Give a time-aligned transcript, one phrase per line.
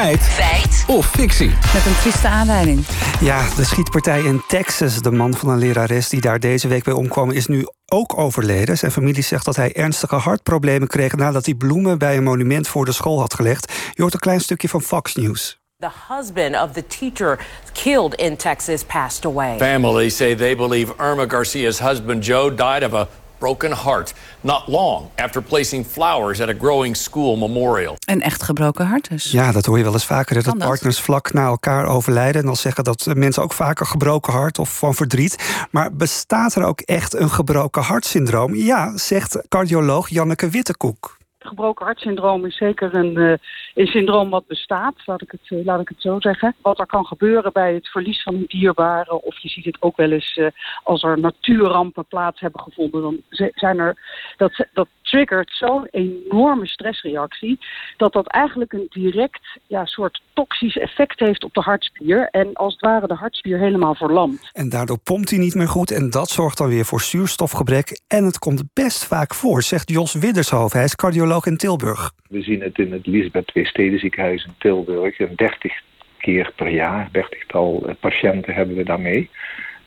[0.00, 0.20] Feit.
[0.20, 0.84] Feit.
[0.86, 1.48] Of fictie.
[1.48, 2.86] Met een trieste aanleiding.
[3.20, 5.02] Ja, de schietpartij in Texas.
[5.02, 7.30] De man van een lerares die daar deze week bij omkwam...
[7.30, 8.78] is nu ook overleden.
[8.78, 11.16] Zijn familie zegt dat hij ernstige hartproblemen kreeg...
[11.16, 13.72] nadat hij bloemen bij een monument voor de school had gelegd.
[13.92, 15.58] Je hoort een klein stukje van Fox News.
[15.78, 17.38] The husband of the teacher
[17.72, 19.58] killed in Texas passed away.
[19.58, 23.08] Families say they believe Irma Garcia's husband Joe died of a
[23.40, 27.96] broken heart not long after placing flowers at a growing school memorial.
[28.06, 29.30] Een echt gebroken hart dus.
[29.30, 30.42] Ja, dat hoor je wel eens vaker.
[30.42, 32.40] Dat, partners vlak na elkaar overlijden.
[32.40, 35.66] En dan zeggen dat mensen ook vaker gebroken hart of van verdriet.
[35.70, 38.54] Maar bestaat er ook echt een gebroken hartsyndroom?
[38.54, 43.36] Ja, zegt cardioloog Janneke Wittekoek gebroken hartsyndroom is zeker een, uh,
[43.74, 46.54] een syndroom wat bestaat, laat ik, het, uh, laat ik het zo zeggen.
[46.62, 49.96] Wat er kan gebeuren bij het verlies van een dierbare, of je ziet het ook
[49.96, 50.46] wel eens uh,
[50.82, 53.20] als er natuurrampen plaats hebben gevonden, dan
[53.54, 53.96] zijn er,
[54.36, 57.58] dat, dat triggert zo'n enorme stressreactie,
[57.96, 62.28] dat dat eigenlijk een direct ja, soort toxisch effect heeft op de hartspier.
[62.30, 64.50] En als het ware de hartspier helemaal verlamt.
[64.52, 68.00] En daardoor pompt hij niet meer goed en dat zorgt dan weer voor zuurstofgebrek.
[68.08, 70.72] En het komt best vaak voor, zegt Jos Widdershoofd.
[70.72, 72.12] Hij is cardioloog in Tilburg.
[72.28, 75.18] We zien het in het Elisabeth Stedenziekenhuis in Tilburg.
[75.18, 75.72] Een 30
[76.18, 79.30] keer per jaar, dertigtal eh, patiënten hebben we daarmee.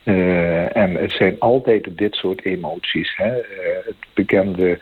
[0.03, 3.13] Uh, en het zijn altijd dit soort emoties.
[3.15, 3.37] Hè?
[3.37, 3.45] Uh,
[3.85, 4.79] het bekende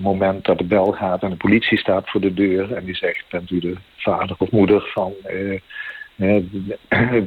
[0.00, 3.24] moment dat de bel gaat en de politie staat voor de deur en die zegt:
[3.30, 5.12] Bent u de vader of moeder van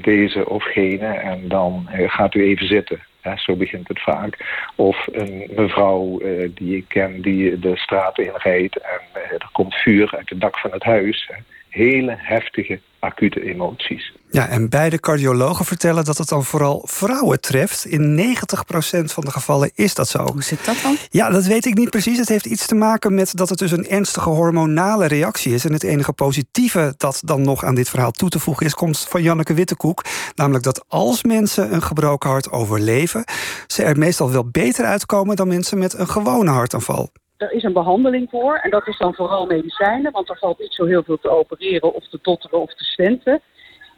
[0.01, 1.05] deze of gene?
[1.05, 2.99] En dan gaat u even zitten.
[3.35, 4.37] Zo begint het vaak.
[4.75, 6.21] Of een mevrouw
[6.53, 10.71] die ik ken die de straat inrijdt en er komt vuur uit het dak van
[10.71, 11.29] het huis.
[11.73, 14.13] Hele heftige acute emoties.
[14.31, 17.85] Ja, en beide cardiologen vertellen dat het dan vooral vrouwen treft.
[17.85, 20.31] In 90% van de gevallen is dat zo.
[20.31, 20.95] Hoe zit dat dan?
[21.09, 22.17] Ja, dat weet ik niet precies.
[22.17, 25.65] Het heeft iets te maken met dat het dus een ernstige hormonale reactie is.
[25.65, 28.99] En het enige positieve dat dan nog aan dit verhaal toe te voegen is, komt
[29.09, 30.03] van Janneke Wittekoek.
[30.35, 33.23] Namelijk dat als mensen een gebroken hart overleven,
[33.67, 37.11] ze er meestal wel beter uitkomen dan mensen met een gewone hartaanval.
[37.43, 40.73] Er is een behandeling voor en dat is dan vooral medicijnen, want er valt niet
[40.73, 43.41] zo heel veel te opereren of te dotteren of te stenten.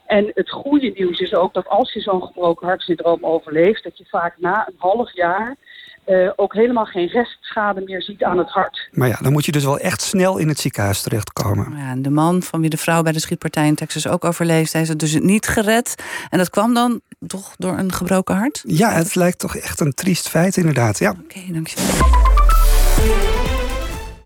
[0.06, 4.06] En het goede nieuws is ook dat als je zo'n gebroken hartsyndroom overleeft, dat je
[4.08, 5.56] vaak na een half jaar
[6.06, 8.90] uh, ook helemaal geen restschade meer ziet aan het hart.
[8.92, 11.78] Maar ja, dan moet je dus wel echt snel in het ziekenhuis terechtkomen.
[11.78, 14.82] Ja, de man van wie de vrouw bij de schietpartij in Texas ook overleefd, hij
[14.82, 16.04] is het dus niet gered.
[16.30, 18.64] En dat kwam dan toch door een gebroken hart?
[18.68, 21.00] Ja, het lijkt toch echt een triest feit inderdaad.
[21.00, 21.10] Ja.
[21.10, 22.24] Oké, okay, dankjewel.